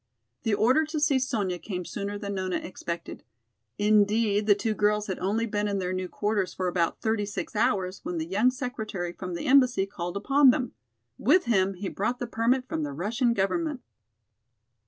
[0.41, 3.21] The order to see Sonya came sooner than Nona expected.
[3.77, 7.55] Indeed, the two girls had only been in their new quarters for about thirty six
[7.55, 10.73] hours when the young secretary from the embassy called upon them.
[11.19, 13.83] With him he brought the permit from the Russian government.